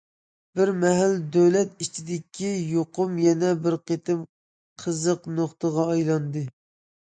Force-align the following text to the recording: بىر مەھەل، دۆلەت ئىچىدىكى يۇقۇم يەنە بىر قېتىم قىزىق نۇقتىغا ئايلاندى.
بىر 0.59 0.69
مەھەل، 0.83 1.11
دۆلەت 1.35 1.83
ئىچىدىكى 1.85 2.49
يۇقۇم 2.69 3.13
يەنە 3.25 3.51
بىر 3.67 3.77
قېتىم 3.91 4.25
قىزىق 4.85 5.31
نۇقتىغا 5.37 5.87
ئايلاندى. 5.93 6.45